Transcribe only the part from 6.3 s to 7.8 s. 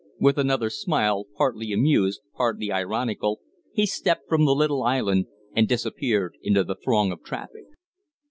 into the throng of traffic.